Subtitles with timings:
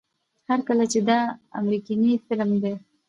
[0.49, 1.19] هر کله چې دا
[1.59, 2.73] امريکنے فلم دے